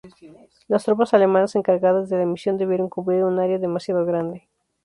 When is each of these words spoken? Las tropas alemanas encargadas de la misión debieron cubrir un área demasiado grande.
Las 0.67 0.83
tropas 0.85 1.13
alemanas 1.13 1.55
encargadas 1.55 2.09
de 2.09 2.17
la 2.17 2.25
misión 2.25 2.57
debieron 2.57 2.89
cubrir 2.89 3.23
un 3.23 3.37
área 3.37 3.59
demasiado 3.59 4.03
grande. 4.03 4.47